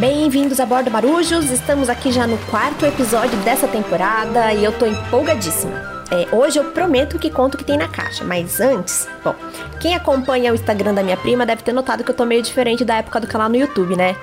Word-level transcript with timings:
Bem-vindos 0.00 0.58
a 0.58 0.64
bordo 0.64 0.90
Marujos, 0.90 1.50
estamos 1.50 1.90
aqui 1.90 2.10
já 2.10 2.26
no 2.26 2.38
quarto 2.46 2.86
episódio 2.86 3.36
dessa 3.40 3.68
temporada 3.68 4.50
e 4.54 4.64
eu 4.64 4.72
tô 4.72 4.86
empolgadíssima. 4.86 6.06
É, 6.10 6.34
hoje 6.34 6.58
eu 6.58 6.72
prometo 6.72 7.18
que 7.18 7.28
conto 7.28 7.54
o 7.54 7.58
que 7.58 7.64
tem 7.64 7.76
na 7.76 7.86
caixa, 7.86 8.24
mas 8.24 8.62
antes, 8.62 9.06
bom, 9.22 9.34
quem 9.78 9.94
acompanha 9.94 10.52
o 10.52 10.54
Instagram 10.54 10.94
da 10.94 11.02
minha 11.02 11.18
prima 11.18 11.44
deve 11.44 11.62
ter 11.62 11.74
notado 11.74 12.02
que 12.02 12.10
eu 12.10 12.14
tô 12.14 12.24
meio 12.24 12.42
diferente 12.42 12.82
da 12.82 12.96
época 12.96 13.20
do 13.20 13.26
canal 13.26 13.50
no 13.50 13.56
YouTube, 13.56 13.94
né? 13.94 14.16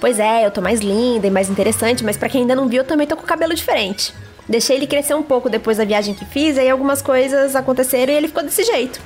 Pois 0.00 0.20
é, 0.20 0.46
eu 0.46 0.50
tô 0.52 0.60
mais 0.60 0.78
linda 0.78 1.26
e 1.26 1.30
mais 1.30 1.50
interessante, 1.50 2.04
mas 2.04 2.16
para 2.16 2.28
quem 2.28 2.42
ainda 2.42 2.54
não 2.54 2.68
viu, 2.68 2.82
eu 2.82 2.86
também 2.86 3.04
tô 3.04 3.16
com 3.16 3.24
o 3.24 3.26
cabelo 3.26 3.52
diferente. 3.52 4.14
Deixei 4.48 4.76
ele 4.76 4.86
crescer 4.86 5.14
um 5.14 5.24
pouco 5.24 5.50
depois 5.50 5.78
da 5.78 5.84
viagem 5.84 6.14
que 6.14 6.24
fiz, 6.24 6.56
aí 6.56 6.70
algumas 6.70 7.02
coisas 7.02 7.56
aconteceram 7.56 8.12
e 8.12 8.16
ele 8.16 8.28
ficou 8.28 8.44
desse 8.44 8.62
jeito. 8.62 9.00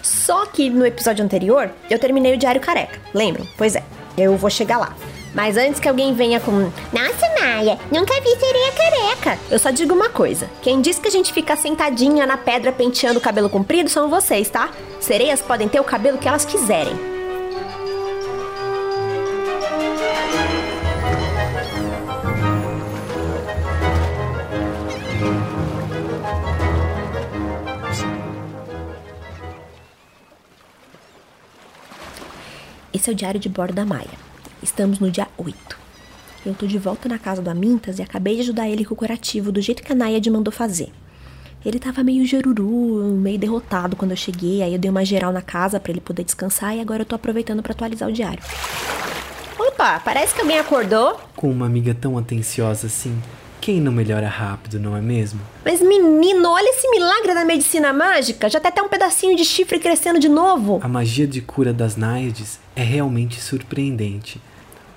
Só 0.00 0.46
que 0.46 0.70
no 0.70 0.86
episódio 0.86 1.22
anterior, 1.22 1.70
eu 1.90 1.98
terminei 1.98 2.32
o 2.32 2.38
Diário 2.38 2.58
Careca, 2.58 2.98
lembram? 3.12 3.46
Pois 3.58 3.76
é, 3.76 3.82
eu 4.16 4.34
vou 4.34 4.48
chegar 4.48 4.78
lá. 4.78 4.96
Mas 5.34 5.56
antes 5.56 5.78
que 5.80 5.88
alguém 5.88 6.14
venha 6.14 6.40
com 6.40 6.52
Nossa, 6.52 7.40
Maia, 7.40 7.78
nunca 7.90 8.14
vi 8.20 8.30
sereia 8.36 8.72
careca. 8.72 9.38
Eu 9.50 9.58
só 9.58 9.70
digo 9.70 9.94
uma 9.94 10.08
coisa: 10.08 10.48
quem 10.62 10.80
diz 10.80 10.98
que 10.98 11.08
a 11.08 11.10
gente 11.10 11.32
fica 11.32 11.56
sentadinha 11.56 12.26
na 12.26 12.36
pedra 12.36 12.72
penteando 12.72 13.18
o 13.18 13.22
cabelo 13.22 13.50
comprido 13.50 13.88
são 13.88 14.08
vocês, 14.08 14.48
tá? 14.48 14.70
Sereias 15.00 15.40
podem 15.40 15.68
ter 15.68 15.80
o 15.80 15.84
cabelo 15.84 16.18
que 16.18 16.28
elas 16.28 16.44
quiserem. 16.44 17.18
Esse 32.92 33.10
é 33.10 33.12
o 33.12 33.16
diário 33.16 33.38
de 33.38 33.48
bordo 33.48 33.74
da 33.74 33.84
Maia. 33.84 34.27
Estamos 34.62 34.98
no 34.98 35.10
dia 35.10 35.28
8. 35.36 35.78
Eu 36.44 36.54
tô 36.54 36.66
de 36.66 36.78
volta 36.78 37.08
na 37.08 37.18
casa 37.18 37.40
do 37.40 37.48
Amintas 37.48 37.98
e 37.98 38.02
acabei 38.02 38.34
de 38.36 38.40
ajudar 38.42 38.68
ele 38.68 38.84
com 38.84 38.94
o 38.94 38.96
curativo 38.96 39.52
do 39.52 39.60
jeito 39.60 39.82
que 39.82 39.92
a 39.92 39.94
Nayad 39.94 40.28
mandou 40.30 40.52
fazer. 40.52 40.90
Ele 41.64 41.78
tava 41.78 42.02
meio 42.04 42.24
geruru, 42.24 43.16
meio 43.16 43.38
derrotado 43.38 43.96
quando 43.96 44.12
eu 44.12 44.16
cheguei, 44.16 44.62
aí 44.62 44.72
eu 44.72 44.78
dei 44.78 44.90
uma 44.90 45.04
geral 45.04 45.32
na 45.32 45.42
casa 45.42 45.78
para 45.78 45.92
ele 45.92 46.00
poder 46.00 46.24
descansar 46.24 46.76
e 46.76 46.80
agora 46.80 47.02
eu 47.02 47.06
tô 47.06 47.14
aproveitando 47.14 47.62
para 47.62 47.72
atualizar 47.72 48.08
o 48.08 48.12
diário. 48.12 48.42
Opa, 49.58 50.00
parece 50.00 50.34
que 50.34 50.40
alguém 50.40 50.58
acordou. 50.58 51.20
Com 51.36 51.50
uma 51.50 51.66
amiga 51.66 51.94
tão 51.94 52.16
atenciosa 52.16 52.86
assim, 52.86 53.20
quem 53.60 53.80
não 53.80 53.92
melhora 53.92 54.28
rápido, 54.28 54.78
não 54.78 54.96
é 54.96 55.00
mesmo? 55.00 55.40
Mas 55.64 55.80
menino, 55.80 56.48
olha 56.50 56.70
esse 56.70 56.88
milagre 56.90 57.34
da 57.34 57.44
medicina 57.44 57.92
mágica! 57.92 58.48
Já 58.48 58.60
tem 58.60 58.70
até 58.70 58.82
um 58.82 58.88
pedacinho 58.88 59.36
de 59.36 59.44
chifre 59.44 59.78
crescendo 59.78 60.18
de 60.18 60.28
novo! 60.28 60.80
A 60.82 60.88
magia 60.88 61.26
de 61.26 61.40
cura 61.40 61.72
das 61.72 61.96
Náiades 61.96 62.58
é 62.74 62.82
realmente 62.82 63.40
surpreendente. 63.40 64.40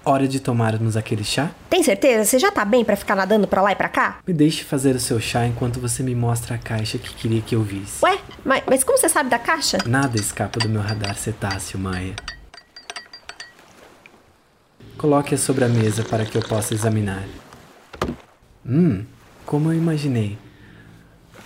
Hora 0.03 0.27
de 0.27 0.39
tomarmos 0.39 0.97
aquele 0.97 1.23
chá? 1.23 1.51
Tem 1.69 1.83
certeza? 1.83 2.25
Você 2.25 2.39
já 2.39 2.51
tá 2.51 2.65
bem 2.65 2.83
para 2.83 2.95
ficar 2.95 3.15
nadando 3.15 3.47
pra 3.47 3.61
lá 3.61 3.71
e 3.71 3.75
pra 3.75 3.87
cá? 3.87 4.17
Me 4.25 4.33
deixe 4.33 4.63
fazer 4.63 4.95
o 4.95 4.99
seu 4.99 5.19
chá 5.19 5.45
enquanto 5.45 5.79
você 5.79 6.01
me 6.01 6.15
mostra 6.15 6.55
a 6.55 6.57
caixa 6.57 6.97
que 6.97 7.13
queria 7.13 7.41
que 7.41 7.55
eu 7.55 7.61
visse. 7.61 8.03
Ué, 8.03 8.17
mas, 8.43 8.63
mas 8.67 8.83
como 8.83 8.97
você 8.97 9.07
sabe 9.07 9.29
da 9.29 9.37
caixa? 9.37 9.77
Nada 9.85 10.17
escapa 10.17 10.59
do 10.59 10.67
meu 10.67 10.81
radar 10.81 11.15
cetáceo, 11.15 11.77
Maia. 11.77 12.15
Coloque-a 14.97 15.37
sobre 15.37 15.65
a 15.65 15.69
mesa 15.69 16.03
para 16.03 16.25
que 16.25 16.35
eu 16.35 16.41
possa 16.41 16.73
examinar. 16.73 17.23
Hum, 18.65 19.03
como 19.45 19.71
eu 19.71 19.77
imaginei. 19.77 20.37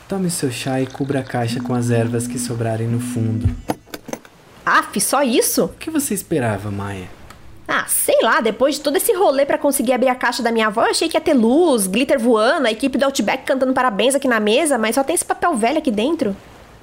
Tome 0.08 0.30
seu 0.30 0.52
chá 0.52 0.80
e 0.80 0.86
cubra 0.86 1.22
a 1.22 1.24
caixa 1.24 1.60
com 1.60 1.74
as 1.74 1.90
ervas 1.90 2.28
que 2.28 2.38
sobrarem 2.38 2.88
no 2.88 3.00
fundo. 3.00 3.48
Aff, 4.66 5.00
só 5.00 5.24
isso? 5.24 5.66
O 5.66 5.70
que 5.70 5.90
você 5.90 6.14
esperava, 6.14 6.70
Maia? 6.70 7.08
Ah, 7.68 7.86
sei 7.88 8.20
lá, 8.22 8.42
depois 8.42 8.76
de 8.76 8.82
todo 8.82 8.98
esse 8.98 9.14
rolê 9.14 9.46
para 9.46 9.58
conseguir 9.58 9.94
abrir 9.94 10.10
a 10.10 10.16
caixa 10.16 10.44
da 10.44 10.52
minha 10.52 10.68
avó, 10.68 10.84
eu 10.86 10.92
achei 10.92 11.10
que 11.10 11.18
ia 11.18 11.22
ter 11.22 11.34
luz, 11.34 11.88
glitter 11.88 12.20
voando, 12.20 12.68
a 12.68 12.72
equipe 12.72 12.98
do 12.98 13.06
Outback 13.06 13.44
cantando 13.46 13.74
parabéns 13.74 14.14
aqui 14.14 14.28
na 14.28 14.40
mesa, 14.40 14.78
mas 14.78 14.96
só 14.96 15.04
tem 15.04 15.16
esse 15.16 15.26
papel 15.26 15.56
velho 15.56 15.80
aqui 15.80 15.90
dentro. 15.90 16.36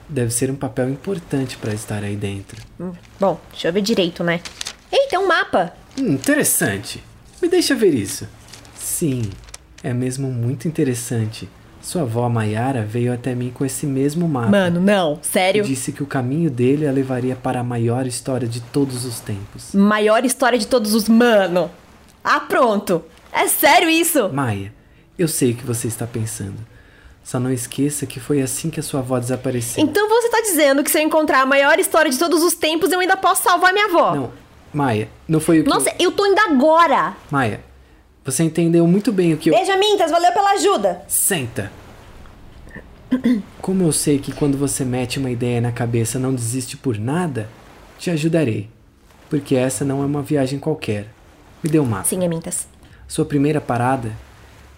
Deve 0.08 0.32
ser 0.32 0.50
um 0.50 0.56
papel 0.56 0.88
importante 0.90 1.56
para 1.56 1.72
estar 1.72 2.02
aí 2.02 2.16
dentro. 2.16 2.60
Hum, 2.80 2.92
bom, 3.20 3.40
deixa 3.52 3.68
eu 3.68 3.72
ver 3.72 3.82
direito, 3.82 4.24
né? 4.24 4.40
Ei, 4.90 5.06
tem 5.08 5.18
um 5.18 5.28
mapa! 5.28 5.72
Hum, 5.98 6.12
interessante. 6.12 7.02
Me 7.40 7.48
deixa 7.48 7.74
ver 7.74 7.94
isso. 7.94 8.28
Sim, 8.74 9.30
é 9.82 9.92
mesmo 9.92 10.28
muito 10.28 10.68
interessante. 10.68 11.48
Sua 11.80 12.02
avó 12.02 12.28
Maiara 12.28 12.84
veio 12.84 13.12
até 13.12 13.34
mim 13.34 13.50
com 13.52 13.64
esse 13.64 13.86
mesmo 13.86 14.28
mapa. 14.28 14.50
Mano, 14.50 14.80
não, 14.80 15.18
sério? 15.20 15.64
Disse 15.64 15.90
que 15.90 16.02
o 16.02 16.06
caminho 16.06 16.48
dele 16.48 16.86
a 16.86 16.92
levaria 16.92 17.34
para 17.34 17.58
a 17.58 17.64
maior 17.64 18.06
história 18.06 18.46
de 18.46 18.60
todos 18.60 19.04
os 19.04 19.18
tempos. 19.18 19.74
Maior 19.74 20.24
história 20.24 20.56
de 20.56 20.66
todos 20.66 20.94
os. 20.94 21.08
Mano! 21.08 21.68
Ah, 22.22 22.38
pronto! 22.38 23.04
É 23.32 23.48
sério 23.48 23.90
isso? 23.90 24.28
Maia, 24.28 24.72
eu 25.18 25.26
sei 25.26 25.50
o 25.50 25.54
que 25.56 25.66
você 25.66 25.88
está 25.88 26.06
pensando. 26.06 26.54
Só 27.24 27.40
não 27.40 27.50
esqueça 27.50 28.06
que 28.06 28.20
foi 28.20 28.40
assim 28.40 28.70
que 28.70 28.78
a 28.78 28.82
sua 28.82 29.00
avó 29.00 29.18
desapareceu. 29.18 29.82
Então 29.82 30.08
você 30.08 30.26
está 30.26 30.40
dizendo 30.40 30.84
que 30.84 30.90
se 30.90 30.98
eu 30.98 31.02
encontrar 31.02 31.40
a 31.40 31.46
maior 31.46 31.78
história 31.80 32.10
de 32.10 32.18
todos 32.18 32.42
os 32.44 32.54
tempos, 32.54 32.92
eu 32.92 33.00
ainda 33.00 33.16
posso 33.16 33.42
salvar 33.42 33.72
minha 33.72 33.86
avó? 33.86 34.14
Não, 34.14 34.30
Maia, 34.72 35.08
não 35.26 35.40
foi 35.40 35.60
o 35.60 35.64
que. 35.64 35.70
Nossa, 35.70 35.92
eu 35.98 36.12
tô 36.12 36.26
indo 36.26 36.38
agora! 36.38 37.16
Maia, 37.30 37.60
você 38.24 38.44
entendeu 38.44 38.86
muito 38.86 39.12
bem 39.12 39.34
o 39.34 39.36
que 39.36 39.50
eu. 39.50 39.54
Beijo, 39.54 39.76
Mintas, 39.78 40.10
valeu 40.10 40.32
pela 40.32 40.52
ajuda! 40.52 41.02
Senta! 41.08 41.70
Como 43.60 43.82
eu 43.82 43.92
sei 43.92 44.18
que 44.18 44.32
quando 44.32 44.56
você 44.56 44.84
mete 44.84 45.18
uma 45.18 45.30
ideia 45.30 45.60
na 45.60 45.72
cabeça 45.72 46.18
não 46.18 46.34
desiste 46.34 46.76
por 46.76 46.98
nada, 46.98 47.48
te 47.98 48.10
ajudarei. 48.10 48.70
Porque 49.28 49.54
essa 49.54 49.84
não 49.84 50.02
é 50.02 50.06
uma 50.06 50.22
viagem 50.22 50.58
qualquer. 50.58 51.08
Me 51.62 51.70
dê 51.70 51.78
um 51.78 51.84
mapa. 51.84 52.04
Sim, 52.04 52.24
Amintas. 52.24 52.66
Sua 53.06 53.24
primeira 53.24 53.60
parada 53.60 54.12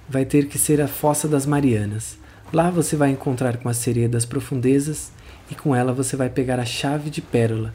vai 0.08 0.24
ter 0.24 0.48
que 0.48 0.58
ser 0.58 0.80
a 0.80 0.88
Fossa 0.88 1.28
das 1.28 1.46
Marianas. 1.46 2.18
Lá 2.52 2.70
você 2.70 2.96
vai 2.96 3.10
encontrar 3.10 3.56
com 3.58 3.68
a 3.68 3.74
sereia 3.74 4.08
das 4.08 4.24
profundezas 4.24 5.12
e 5.50 5.54
com 5.54 5.74
ela 5.74 5.92
você 5.92 6.16
vai 6.16 6.28
pegar 6.28 6.58
a 6.58 6.64
chave 6.64 7.10
de 7.10 7.20
pérola. 7.20 7.74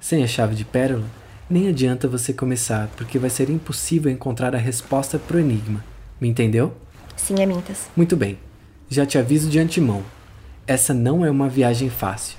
Sem 0.00 0.22
a 0.22 0.26
chave 0.26 0.54
de 0.54 0.64
pérola, 0.64 1.04
nem 1.50 1.68
adianta 1.68 2.06
você 2.06 2.32
começar, 2.32 2.88
porque 2.96 3.18
vai 3.18 3.28
ser 3.28 3.50
impossível 3.50 4.10
encontrar 4.10 4.54
a 4.54 4.58
resposta 4.58 5.18
para 5.18 5.36
o 5.36 5.40
enigma. 5.40 5.84
Me 6.20 6.28
entendeu? 6.28 6.72
Sim, 7.16 7.42
Amintas. 7.42 7.88
Muito 7.96 8.16
bem. 8.16 8.38
Já 8.88 9.04
te 9.04 9.18
aviso 9.18 9.48
de 9.48 9.58
antemão. 9.58 10.04
Essa 10.66 10.94
não 10.94 11.24
é 11.24 11.30
uma 11.30 11.48
viagem 11.48 11.90
fácil. 11.90 12.38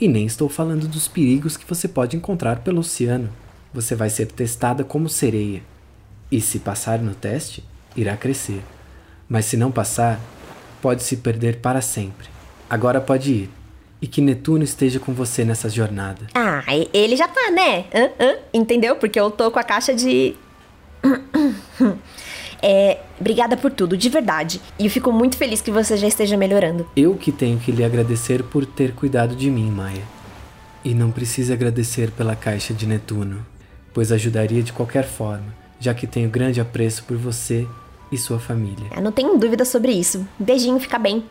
E 0.00 0.08
nem 0.08 0.26
estou 0.26 0.48
falando 0.48 0.88
dos 0.88 1.06
perigos 1.06 1.56
que 1.56 1.68
você 1.68 1.86
pode 1.86 2.16
encontrar 2.16 2.60
pelo 2.60 2.80
oceano. 2.80 3.28
Você 3.74 3.94
vai 3.94 4.08
ser 4.08 4.26
testada 4.26 4.82
como 4.82 5.08
sereia. 5.08 5.62
E 6.30 6.40
se 6.40 6.58
passar 6.58 6.98
no 6.98 7.14
teste, 7.14 7.62
irá 7.94 8.16
crescer. 8.16 8.62
Mas 9.28 9.44
se 9.44 9.56
não 9.56 9.70
passar, 9.70 10.18
pode 10.80 11.02
se 11.02 11.16
perder 11.18 11.60
para 11.60 11.80
sempre. 11.80 12.28
Agora 12.68 13.00
pode 13.00 13.32
ir. 13.32 13.50
E 14.00 14.06
que 14.06 14.20
Netuno 14.20 14.62
esteja 14.62 15.00
com 15.00 15.12
você 15.12 15.44
nessa 15.44 15.70
jornada. 15.70 16.26
Ah, 16.34 16.62
ele 16.92 17.16
já 17.16 17.26
tá, 17.26 17.50
né? 17.50 17.86
Hã? 17.94 18.10
Hã? 18.20 18.34
Entendeu? 18.52 18.96
Porque 18.96 19.18
eu 19.18 19.30
tô 19.30 19.50
com 19.50 19.58
a 19.58 19.64
caixa 19.64 19.94
de. 19.94 20.34
É, 22.62 22.98
obrigada 23.20 23.54
por 23.56 23.70
tudo, 23.70 23.96
de 23.96 24.08
verdade. 24.08 24.60
E 24.78 24.86
eu 24.86 24.90
fico 24.90 25.12
muito 25.12 25.36
feliz 25.36 25.60
que 25.60 25.70
você 25.70 25.96
já 25.96 26.08
esteja 26.08 26.36
melhorando. 26.38 26.88
Eu 26.96 27.14
que 27.14 27.30
tenho 27.30 27.58
que 27.58 27.70
lhe 27.70 27.84
agradecer 27.84 28.42
por 28.42 28.64
ter 28.64 28.92
cuidado 28.92 29.36
de 29.36 29.50
mim, 29.50 29.70
Maia. 29.70 30.02
E 30.84 30.94
não 30.94 31.10
precisa 31.10 31.52
agradecer 31.52 32.10
pela 32.10 32.34
caixa 32.34 32.72
de 32.72 32.86
Netuno, 32.86 33.44
pois 33.92 34.10
ajudaria 34.10 34.62
de 34.62 34.72
qualquer 34.72 35.04
forma, 35.04 35.54
já 35.78 35.92
que 35.92 36.06
tenho 36.06 36.30
grande 36.30 36.60
apreço 36.60 37.04
por 37.04 37.16
você 37.16 37.66
e 38.10 38.16
sua 38.16 38.38
família. 38.38 38.86
Eu 38.94 39.02
não 39.02 39.12
tenho 39.12 39.36
dúvida 39.36 39.64
sobre 39.64 39.92
isso. 39.92 40.26
Beijinho, 40.38 40.78
fica 40.78 40.98
bem. 40.98 41.24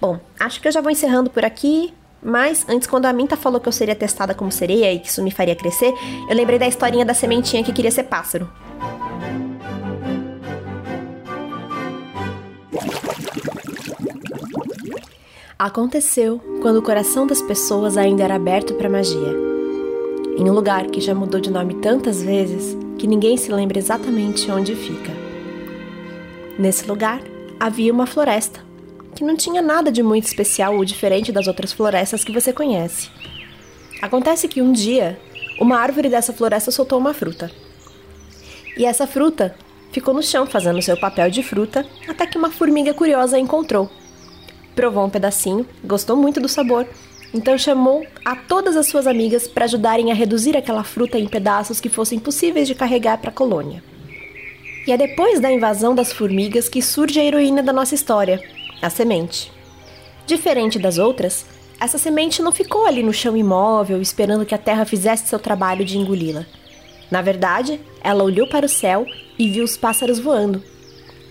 Bom, 0.00 0.20
acho 0.38 0.60
que 0.60 0.68
eu 0.68 0.72
já 0.72 0.80
vou 0.80 0.90
encerrando 0.90 1.30
por 1.30 1.44
aqui. 1.44 1.92
Mas 2.22 2.66
antes, 2.68 2.88
quando 2.88 3.06
a 3.06 3.12
Minta 3.12 3.36
falou 3.36 3.60
que 3.60 3.68
eu 3.68 3.72
seria 3.72 3.94
testada 3.94 4.34
como 4.34 4.50
sereia 4.50 4.92
e 4.92 4.98
que 4.98 5.08
isso 5.08 5.22
me 5.22 5.30
faria 5.30 5.54
crescer, 5.54 5.94
eu 6.28 6.34
lembrei 6.34 6.58
da 6.58 6.66
historinha 6.66 7.04
da 7.04 7.14
sementinha 7.14 7.62
que 7.62 7.72
queria 7.72 7.92
ser 7.92 8.04
pássaro. 8.04 8.50
Aconteceu 15.56 16.40
quando 16.60 16.78
o 16.78 16.82
coração 16.82 17.26
das 17.26 17.42
pessoas 17.42 17.96
ainda 17.96 18.22
era 18.24 18.34
aberto 18.34 18.74
para 18.74 18.88
magia. 18.88 19.34
Em 20.36 20.48
um 20.48 20.52
lugar 20.52 20.86
que 20.86 21.00
já 21.00 21.14
mudou 21.14 21.40
de 21.40 21.50
nome 21.50 21.74
tantas 21.74 22.22
vezes 22.22 22.76
que 22.96 23.08
ninguém 23.08 23.36
se 23.36 23.50
lembra 23.50 23.78
exatamente 23.78 24.50
onde 24.50 24.74
fica. 24.74 25.12
Nesse 26.58 26.86
lugar 26.86 27.20
havia 27.60 27.92
uma 27.92 28.06
floresta 28.06 28.67
que 29.18 29.24
não 29.24 29.34
tinha 29.34 29.60
nada 29.60 29.90
de 29.90 30.00
muito 30.00 30.26
especial 30.26 30.76
ou 30.76 30.84
diferente 30.84 31.32
das 31.32 31.48
outras 31.48 31.72
florestas 31.72 32.22
que 32.22 32.30
você 32.30 32.52
conhece. 32.52 33.10
Acontece 34.00 34.46
que 34.46 34.62
um 34.62 34.70
dia, 34.70 35.18
uma 35.60 35.76
árvore 35.76 36.08
dessa 36.08 36.32
floresta 36.32 36.70
soltou 36.70 37.00
uma 37.00 37.12
fruta. 37.12 37.50
E 38.76 38.86
essa 38.86 39.08
fruta 39.08 39.56
ficou 39.90 40.14
no 40.14 40.22
chão 40.22 40.46
fazendo 40.46 40.80
seu 40.80 40.96
papel 40.96 41.32
de 41.32 41.42
fruta 41.42 41.84
até 42.06 42.28
que 42.28 42.38
uma 42.38 42.52
formiga 42.52 42.94
curiosa 42.94 43.36
a 43.36 43.40
encontrou. 43.40 43.90
Provou 44.76 45.04
um 45.04 45.10
pedacinho, 45.10 45.66
gostou 45.82 46.16
muito 46.16 46.40
do 46.40 46.48
sabor 46.48 46.86
Então 47.34 47.58
chamou 47.58 48.06
a 48.24 48.36
todas 48.36 48.76
as 48.76 48.86
suas 48.86 49.08
amigas 49.08 49.48
para 49.48 49.64
ajudarem 49.64 50.12
a 50.12 50.14
reduzir 50.14 50.56
aquela 50.56 50.84
fruta 50.84 51.18
em 51.18 51.26
pedaços 51.26 51.80
que 51.80 51.88
fossem 51.88 52.20
possíveis 52.20 52.68
de 52.68 52.74
carregar 52.76 53.18
para 53.18 53.30
a 53.30 53.34
colônia. 53.34 53.82
E 54.86 54.92
é 54.92 54.96
depois 54.96 55.40
da 55.40 55.50
invasão 55.50 55.92
das 55.92 56.12
formigas 56.12 56.68
que 56.68 56.80
surge 56.80 57.18
a 57.18 57.24
heroína 57.24 57.64
da 57.64 57.72
nossa 57.72 57.96
história, 57.96 58.40
a 58.80 58.90
semente. 58.90 59.52
Diferente 60.26 60.78
das 60.78 60.98
outras, 60.98 61.46
essa 61.80 61.96
semente 61.96 62.42
não 62.42 62.52
ficou 62.52 62.86
ali 62.86 63.02
no 63.02 63.12
chão 63.12 63.36
imóvel 63.36 64.02
esperando 64.02 64.44
que 64.44 64.54
a 64.54 64.58
terra 64.58 64.84
fizesse 64.84 65.28
seu 65.28 65.38
trabalho 65.38 65.84
de 65.84 65.96
engoli-la. 65.96 66.44
Na 67.10 67.22
verdade, 67.22 67.80
ela 68.02 68.24
olhou 68.24 68.48
para 68.48 68.66
o 68.66 68.68
céu 68.68 69.06
e 69.38 69.48
viu 69.48 69.64
os 69.64 69.76
pássaros 69.76 70.18
voando. 70.18 70.62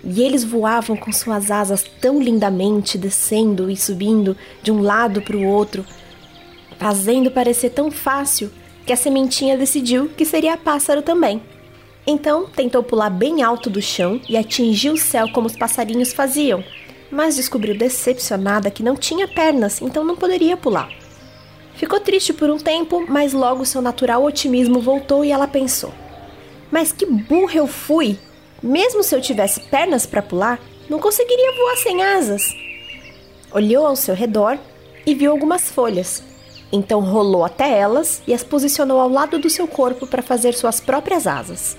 E 0.03 0.21
eles 0.21 0.43
voavam 0.43 0.95
com 0.95 1.11
suas 1.11 1.51
asas 1.51 1.83
tão 1.99 2.21
lindamente, 2.21 2.97
descendo 2.97 3.69
e 3.69 3.75
subindo 3.75 4.37
de 4.63 4.71
um 4.71 4.81
lado 4.81 5.21
para 5.21 5.35
o 5.35 5.45
outro, 5.45 5.85
fazendo 6.79 7.29
parecer 7.29 7.71
tão 7.71 7.91
fácil 7.91 8.49
que 8.85 8.93
a 8.93 8.97
sementinha 8.97 9.57
decidiu 9.57 10.09
que 10.15 10.23
seria 10.23 10.55
pássaro 10.55 11.01
também. 11.01 11.41
Então 12.05 12.47
tentou 12.47 12.81
pular 12.81 13.09
bem 13.09 13.43
alto 13.43 13.69
do 13.69 13.81
chão 13.81 14.21
e 14.29 14.37
atingir 14.37 14.91
o 14.91 14.97
céu 14.97 15.27
como 15.33 15.47
os 15.47 15.57
passarinhos 15.57 16.13
faziam, 16.13 16.63
mas 17.11 17.35
descobriu 17.35 17.77
decepcionada 17.77 18.71
que 18.71 18.83
não 18.83 18.95
tinha 18.95 19.27
pernas, 19.27 19.81
então 19.81 20.03
não 20.03 20.15
poderia 20.15 20.57
pular. 20.57 20.89
Ficou 21.75 21.99
triste 21.99 22.33
por 22.33 22.49
um 22.49 22.57
tempo, 22.57 23.05
mas 23.07 23.33
logo 23.33 23.65
seu 23.65 23.81
natural 23.81 24.23
otimismo 24.23 24.79
voltou 24.79 25.23
e 25.23 25.31
ela 25.31 25.47
pensou: 25.47 25.93
Mas 26.71 26.91
que 26.91 27.05
burra 27.05 27.55
eu 27.55 27.67
fui! 27.67 28.17
Mesmo 28.61 29.03
se 29.03 29.15
eu 29.15 29.21
tivesse 29.21 29.59
pernas 29.61 30.05
para 30.05 30.21
pular, 30.21 30.59
não 30.89 30.99
conseguiria 30.99 31.51
voar 31.55 31.77
sem 31.77 32.01
asas. 32.03 32.41
Olhou 33.51 33.85
ao 33.85 33.95
seu 33.95 34.15
redor 34.15 34.57
e 35.05 35.13
viu 35.13 35.31
algumas 35.31 35.69
folhas. 35.69 36.23
Então 36.71 36.99
rolou 36.99 37.45
até 37.45 37.77
elas 37.77 38.21
e 38.27 38.33
as 38.33 38.43
posicionou 38.43 38.99
ao 38.99 39.07
lado 39.07 39.39
do 39.39 39.49
seu 39.49 39.67
corpo 39.67 40.05
para 40.07 40.21
fazer 40.21 40.53
suas 40.53 40.79
próprias 40.79 41.27
asas. 41.27 41.77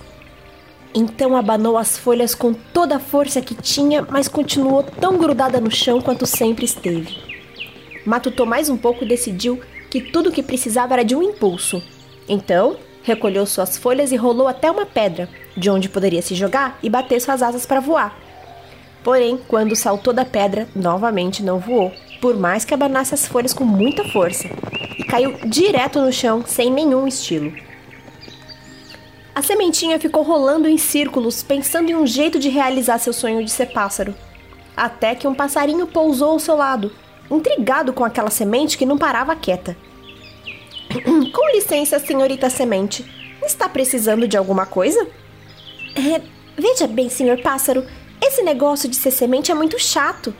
Então 0.94 1.36
abanou 1.36 1.76
as 1.76 1.98
folhas 1.98 2.34
com 2.34 2.52
toda 2.52 2.96
a 2.96 3.00
força 3.00 3.40
que 3.40 3.54
tinha, 3.54 4.06
mas 4.08 4.26
continuou 4.28 4.82
tão 4.82 5.18
grudada 5.18 5.60
no 5.60 5.70
chão 5.70 6.00
quanto 6.00 6.26
sempre 6.26 6.64
esteve. 6.64 7.16
Matutou 8.06 8.46
mais 8.46 8.70
um 8.70 8.76
pouco 8.76 9.04
e 9.04 9.08
decidiu 9.08 9.60
que 9.90 10.00
tudo 10.00 10.30
o 10.30 10.32
que 10.32 10.42
precisava 10.42 10.94
era 10.94 11.04
de 11.04 11.14
um 11.14 11.22
impulso. 11.22 11.82
Então, 12.28 12.76
recolheu 13.02 13.44
suas 13.46 13.76
folhas 13.76 14.12
e 14.12 14.16
rolou 14.16 14.48
até 14.48 14.70
uma 14.70 14.86
pedra, 14.86 15.28
de 15.56 15.70
onde 15.70 15.88
poderia 15.88 16.22
se 16.22 16.34
jogar 16.34 16.78
e 16.82 16.88
bater 16.88 17.20
suas 17.20 17.42
asas 17.42 17.66
para 17.66 17.80
voar. 17.80 18.18
Porém, 19.02 19.38
quando 19.48 19.76
saltou 19.76 20.12
da 20.12 20.24
pedra, 20.24 20.68
novamente 20.74 21.42
não 21.42 21.58
voou, 21.58 21.92
por 22.20 22.36
mais 22.36 22.64
que 22.64 22.74
abanasse 22.74 23.14
as 23.14 23.26
folhas 23.26 23.54
com 23.54 23.64
muita 23.64 24.04
força, 24.04 24.48
e 24.98 25.04
caiu 25.04 25.38
direto 25.46 26.00
no 26.00 26.12
chão 26.12 26.42
sem 26.46 26.70
nenhum 26.70 27.06
estilo. 27.06 27.52
A 29.38 29.42
sementinha 29.42 30.00
ficou 30.00 30.24
rolando 30.24 30.66
em 30.66 30.76
círculos, 30.76 31.44
pensando 31.44 31.88
em 31.88 31.94
um 31.94 32.04
jeito 32.04 32.40
de 32.40 32.48
realizar 32.48 32.98
seu 32.98 33.12
sonho 33.12 33.44
de 33.44 33.52
ser 33.52 33.66
pássaro. 33.66 34.12
Até 34.76 35.14
que 35.14 35.28
um 35.28 35.34
passarinho 35.34 35.86
pousou 35.86 36.32
ao 36.32 36.40
seu 36.40 36.56
lado 36.56 36.90
intrigado 37.30 37.92
com 37.92 38.04
aquela 38.04 38.30
semente 38.30 38.76
que 38.76 38.84
não 38.84 38.98
parava 38.98 39.36
quieta. 39.36 39.76
com 41.32 41.50
licença, 41.54 42.00
senhorita 42.00 42.50
semente. 42.50 43.06
Está 43.40 43.68
precisando 43.68 44.26
de 44.26 44.36
alguma 44.36 44.66
coisa? 44.66 45.06
É, 45.94 46.20
veja 46.60 46.88
bem, 46.88 47.08
senhor 47.08 47.40
pássaro, 47.40 47.86
esse 48.20 48.42
negócio 48.42 48.88
de 48.88 48.96
ser 48.96 49.12
semente 49.12 49.52
é 49.52 49.54
muito 49.54 49.78
chato. 49.78 50.34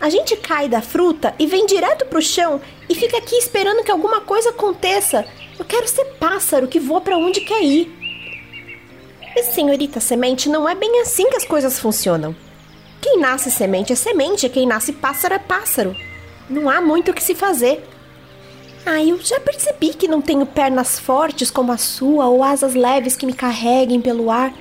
A 0.00 0.08
gente 0.08 0.36
cai 0.36 0.68
da 0.68 0.80
fruta 0.80 1.34
e 1.40 1.46
vem 1.48 1.66
direto 1.66 2.06
pro 2.06 2.22
chão 2.22 2.60
e 2.88 2.94
fica 2.94 3.18
aqui 3.18 3.34
esperando 3.34 3.82
que 3.82 3.90
alguma 3.90 4.20
coisa 4.20 4.50
aconteça. 4.50 5.26
Eu 5.58 5.64
quero 5.64 5.88
ser 5.88 6.04
pássaro 6.20 6.68
que 6.68 6.78
voa 6.78 7.00
para 7.00 7.18
onde 7.18 7.40
quer 7.40 7.60
ir. 7.60 8.03
Senhorita 9.42 10.00
semente, 10.00 10.48
não 10.48 10.68
é 10.68 10.74
bem 10.74 11.00
assim 11.00 11.28
que 11.28 11.36
as 11.36 11.44
coisas 11.44 11.78
funcionam. 11.78 12.34
Quem 13.00 13.18
nasce 13.18 13.50
semente 13.50 13.92
é 13.92 13.96
semente, 13.96 14.48
quem 14.48 14.66
nasce 14.66 14.92
pássaro 14.92 15.34
é 15.34 15.38
pássaro. 15.38 15.96
Não 16.48 16.70
há 16.70 16.80
muito 16.80 17.10
o 17.10 17.14
que 17.14 17.22
se 17.22 17.34
fazer. 17.34 17.84
Ah, 18.86 19.02
eu 19.02 19.18
já 19.20 19.40
percebi 19.40 19.94
que 19.94 20.06
não 20.06 20.20
tenho 20.20 20.44
pernas 20.44 20.98
fortes 20.98 21.50
como 21.50 21.72
a 21.72 21.78
sua 21.78 22.26
ou 22.26 22.42
asas 22.42 22.74
leves 22.74 23.16
que 23.16 23.26
me 23.26 23.32
carreguem 23.32 24.00
pelo 24.00 24.30
ar. 24.30 24.52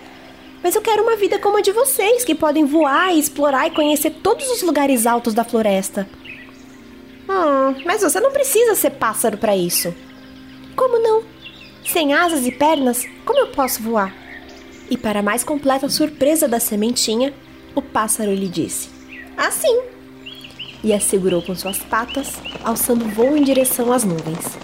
Mas 0.64 0.76
eu 0.76 0.82
quero 0.82 1.04
uma 1.04 1.18
vida 1.18 1.38
como 1.40 1.58
a 1.58 1.62
de 1.62 1.74
vocês, 1.74 2.24
que 2.24 2.34
podem 2.34 2.66
voar 2.66 3.14
explorar 3.14 3.68
e 3.68 3.72
conhecer 3.72 4.12
todos 4.24 4.50
os 4.50 4.62
lugares 4.62 5.06
altos 5.06 5.34
da 5.34 5.44
floresta. 5.44 6.08
Hum, 7.30 7.82
mas 7.86 8.02
você 8.02 8.20
não 8.20 8.32
precisa 8.32 8.76
ser 8.76 8.92
pássaro 8.92 9.38
para 9.38 9.58
isso. 9.58 9.94
Como 10.76 11.00
não? 11.00 11.24
Sem 11.86 12.14
asas 12.14 12.46
e 12.46 12.52
pernas, 12.52 13.06
como 13.26 13.40
eu 13.40 13.48
posso 13.48 13.84
voar? 13.84 14.23
E 14.94 14.98
para 14.98 15.24
mais 15.24 15.44
completa 15.44 15.90
surpresa 15.90 16.48
da 16.48 16.60
sementinha, 16.60 17.34
o 17.74 17.82
pássaro 17.82 18.32
lhe 18.32 18.48
disse: 18.48 18.90
Assim. 19.36 19.82
E 20.84 20.94
a 20.94 21.00
segurou 21.00 21.42
com 21.42 21.56
suas 21.56 21.80
patas, 21.80 22.34
alçando 22.64 23.08
voo 23.08 23.36
em 23.36 23.44
direção 23.44 23.92
às 23.92 24.04
nuvens. 24.04 24.56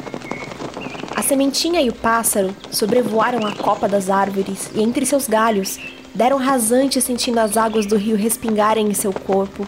A 1.16 1.24
sementinha 1.24 1.82
e 1.82 1.90
o 1.90 1.96
pássaro 1.96 2.56
sobrevoaram 2.70 3.44
a 3.44 3.56
copa 3.56 3.90
das 3.90 4.08
árvores 4.08 4.70
e 4.76 4.84
entre 4.84 5.04
seus 5.04 5.28
galhos 5.28 5.80
deram 6.14 6.38
rasante 6.38 7.02
sentindo 7.02 7.40
as 7.40 7.58
águas 7.58 7.88
do 7.88 7.98
rio 7.98 8.16
respingarem 8.16 8.88
em 8.88 8.94
seu 8.94 9.12
corpo 9.12 9.66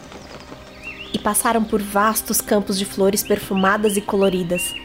e 1.11 1.17
passaram 1.17 1.63
por 1.63 1.81
vastos 1.81 2.39
campos 2.39 2.77
de 2.77 2.85
flores 2.85 3.23
perfumadas 3.23 3.97
e 3.97 4.01
coloridas. 4.01 4.75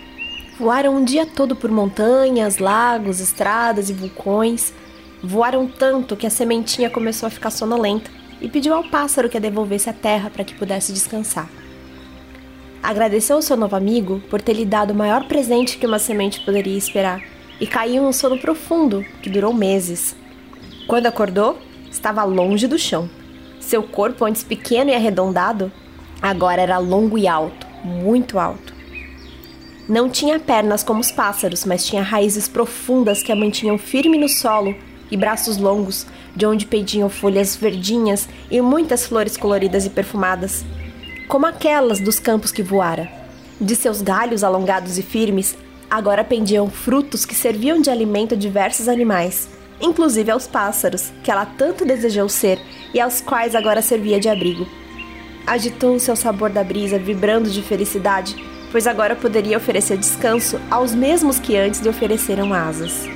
Voaram 0.58 0.96
um 0.96 1.04
dia 1.04 1.26
todo 1.26 1.54
por 1.54 1.70
montanhas, 1.70 2.56
lagos, 2.56 3.20
estradas 3.20 3.90
e 3.90 3.92
vulcões. 3.92 4.72
Voaram 5.26 5.66
tanto 5.66 6.14
que 6.14 6.24
a 6.24 6.30
sementinha 6.30 6.88
começou 6.88 7.26
a 7.26 7.30
ficar 7.30 7.50
sonolenta 7.50 8.08
e 8.40 8.48
pediu 8.48 8.72
ao 8.72 8.84
pássaro 8.84 9.28
que 9.28 9.36
a 9.36 9.40
devolvesse 9.40 9.90
à 9.90 9.92
terra 9.92 10.30
para 10.30 10.44
que 10.44 10.54
pudesse 10.54 10.92
descansar. 10.92 11.50
Agradeceu 12.80 13.34
ao 13.34 13.42
seu 13.42 13.56
novo 13.56 13.74
amigo 13.74 14.22
por 14.30 14.40
ter 14.40 14.52
lhe 14.52 14.64
dado 14.64 14.92
o 14.92 14.94
maior 14.94 15.26
presente 15.26 15.78
que 15.78 15.86
uma 15.86 15.98
semente 15.98 16.38
poderia 16.44 16.78
esperar 16.78 17.20
e 17.60 17.66
caiu 17.66 18.04
em 18.04 18.06
um 18.06 18.12
sono 18.12 18.38
profundo 18.38 19.04
que 19.20 19.28
durou 19.28 19.52
meses. 19.52 20.14
Quando 20.86 21.06
acordou, 21.06 21.58
estava 21.90 22.22
longe 22.22 22.68
do 22.68 22.78
chão. 22.78 23.10
Seu 23.58 23.82
corpo, 23.82 24.24
antes 24.24 24.44
pequeno 24.44 24.90
e 24.90 24.94
arredondado, 24.94 25.72
agora 26.22 26.62
era 26.62 26.78
longo 26.78 27.18
e 27.18 27.26
alto, 27.26 27.66
muito 27.82 28.38
alto. 28.38 28.72
Não 29.88 30.08
tinha 30.08 30.38
pernas 30.38 30.84
como 30.84 31.00
os 31.00 31.10
pássaros, 31.10 31.64
mas 31.64 31.84
tinha 31.84 32.02
raízes 32.02 32.46
profundas 32.46 33.24
que 33.24 33.32
a 33.32 33.36
mantinham 33.36 33.76
firme 33.76 34.16
no 34.16 34.28
solo 34.28 34.72
e 35.10 35.16
braços 35.16 35.56
longos, 35.56 36.06
de 36.34 36.46
onde 36.46 36.66
pediam 36.66 37.08
folhas 37.08 37.56
verdinhas 37.56 38.28
e 38.50 38.60
muitas 38.60 39.06
flores 39.06 39.36
coloridas 39.36 39.86
e 39.86 39.90
perfumadas, 39.90 40.64
como 41.28 41.46
aquelas 41.46 42.00
dos 42.00 42.18
campos 42.18 42.52
que 42.52 42.62
voara. 42.62 43.08
De 43.60 43.74
seus 43.74 44.02
galhos 44.02 44.44
alongados 44.44 44.98
e 44.98 45.02
firmes, 45.02 45.56
agora 45.90 46.22
pendiam 46.22 46.68
frutos 46.68 47.24
que 47.24 47.34
serviam 47.34 47.80
de 47.80 47.90
alimento 47.90 48.34
a 48.34 48.36
diversos 48.36 48.88
animais, 48.88 49.48
inclusive 49.80 50.30
aos 50.30 50.46
pássaros, 50.46 51.12
que 51.22 51.30
ela 51.30 51.46
tanto 51.46 51.84
desejou 51.84 52.28
ser 52.28 52.60
e 52.92 53.00
aos 53.00 53.20
quais 53.20 53.54
agora 53.54 53.82
servia 53.82 54.20
de 54.20 54.28
abrigo. 54.28 54.66
Agitou 55.46 55.94
o 55.94 56.00
seu 56.00 56.16
sabor 56.16 56.50
da 56.50 56.64
brisa, 56.64 56.98
vibrando 56.98 57.48
de 57.48 57.62
felicidade, 57.62 58.36
pois 58.72 58.86
agora 58.86 59.14
poderia 59.14 59.56
oferecer 59.56 59.96
descanso 59.96 60.60
aos 60.70 60.94
mesmos 60.94 61.38
que 61.38 61.56
antes 61.56 61.80
lhe 61.80 61.88
ofereceram 61.88 62.52
asas. 62.52 63.08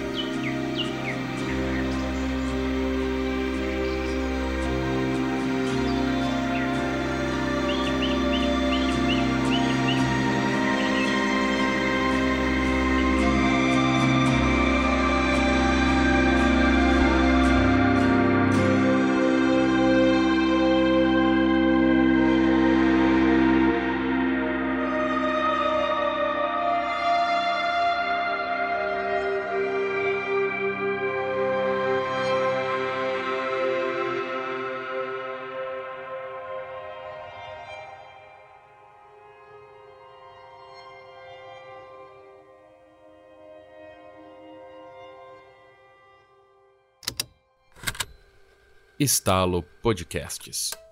Estalo 49.01 49.63
Podcasts. 49.83 50.90